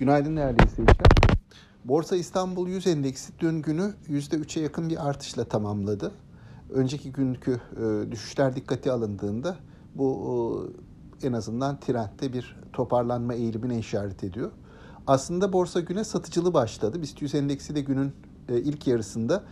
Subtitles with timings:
[0.00, 1.06] Günaydın değerli izleyiciler.
[1.84, 6.12] Borsa İstanbul 100 endeksi dün günü %3'e yakın bir artışla tamamladı.
[6.70, 9.56] Önceki günkü e, düşüşler dikkate alındığında
[9.94, 10.70] bu
[11.22, 14.50] e, en azından trendte bir toparlanma eğilimine işaret ediyor.
[15.06, 17.02] Aslında borsa güne satıcılı başladı.
[17.02, 18.12] BIST 100 endeksi de günün
[18.48, 19.44] e, ilk yarısında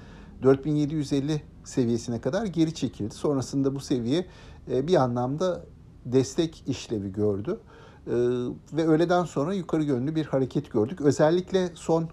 [0.42, 3.14] 4750 seviyesine kadar geri çekildi.
[3.14, 4.26] Sonrasında bu seviye
[4.68, 5.64] bir anlamda
[6.04, 7.60] destek işlevi gördü.
[8.08, 8.12] Ee,
[8.72, 11.00] ve öğleden sonra yukarı yönlü bir hareket gördük.
[11.00, 12.08] Özellikle son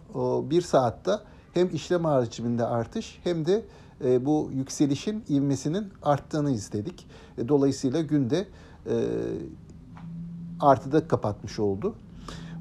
[0.50, 1.12] bir saatte
[1.54, 3.66] hem işlem hacminde artış hem de
[4.04, 7.08] e, bu yükselişin ivmesinin arttığını izledik.
[7.38, 8.48] E, dolayısıyla günde
[8.90, 8.96] e,
[10.60, 11.96] artıda kapatmış oldu.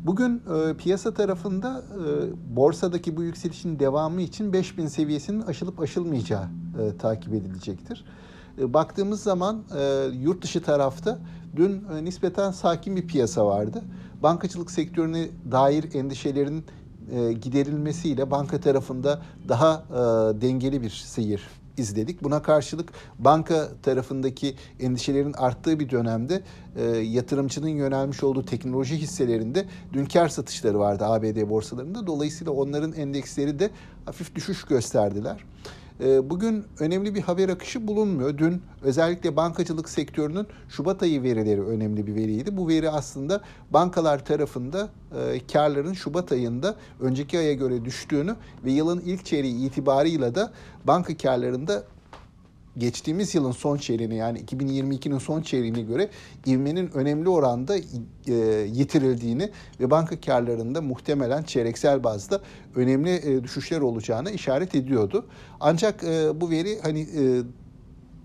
[0.05, 0.43] Bugün
[0.79, 1.83] piyasa tarafında
[2.57, 6.49] borsadaki bu yükselişin devamı için 5000 seviyesinin aşılıp aşılmayacağı
[6.99, 8.05] takip edilecektir.
[8.59, 9.63] baktığımız zaman
[10.13, 11.19] yurt dışı tarafta
[11.57, 13.83] Dün e, nispeten sakin bir piyasa vardı.
[14.23, 16.65] Bankacılık sektörüne dair endişelerin
[17.13, 19.95] e, giderilmesiyle banka tarafında daha e,
[20.41, 21.43] dengeli bir seyir
[21.77, 22.23] izledik.
[22.23, 26.43] Buna karşılık banka tarafındaki endişelerin arttığı bir dönemde
[26.77, 32.07] e, yatırımcının yönelmiş olduğu teknoloji hisselerinde dün kar satışları vardı ABD borsalarında.
[32.07, 33.71] Dolayısıyla onların endeksleri de
[34.05, 35.45] hafif düşüş gösterdiler.
[36.01, 38.39] Ee, bugün önemli bir haber akışı bulunmuyor.
[38.39, 42.57] Dün özellikle bankacılık sektörünün Şubat ayı verileri önemli bir veriydi.
[42.57, 49.01] Bu veri aslında bankalar tarafında e, karların Şubat ayında önceki aya göre düştüğünü ve yılın
[49.01, 50.53] ilk çeyreği itibarıyla da
[50.85, 51.85] banka karlarında
[52.79, 56.09] geçtiğimiz yılın son çeyreğine yani 2022'nin son çeyreğine göre
[56.47, 58.35] ivmenin önemli oranda e,
[58.73, 59.51] yitirildiğini
[59.81, 62.41] ve banka karlarında muhtemelen çeyreksel bazda
[62.75, 65.27] önemli e, düşüşler olacağını işaret ediyordu.
[65.61, 67.43] Ancak e, bu veri hani e,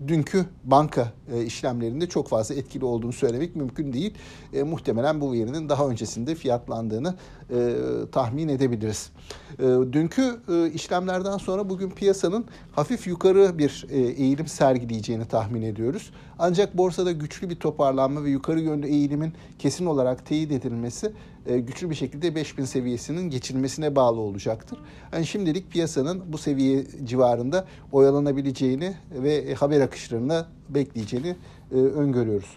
[0.08, 4.14] dünkü banka e, işlemlerinde çok fazla etkili olduğunu söylemek mümkün değil.
[4.52, 7.14] E, muhtemelen bu verinin daha öncesinde fiyatlandığını
[7.50, 7.76] e,
[8.12, 9.10] tahmin edebiliriz.
[9.58, 16.10] E, dünkü e, işlemlerden sonra bugün piyasanın hafif yukarı bir e, eğilim sergileyeceğini tahmin ediyoruz.
[16.38, 21.12] Ancak borsada güçlü bir toparlanma ve yukarı yönlü eğilimin kesin olarak teyit edilmesi
[21.46, 24.78] e, güçlü bir şekilde 5000 seviyesinin geçilmesine bağlı olacaktır.
[25.12, 31.36] Yani şimdilik piyasanın bu seviye civarında oyalanabileceğini ve haber akışlarına bekleyeceğini
[31.72, 32.56] e, öngörüyoruz.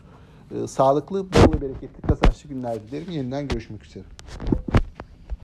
[0.51, 3.11] E, sağlıklı, bol ve bereketli kazançlı günler dilerim.
[3.11, 4.03] Yeniden görüşmek üzere.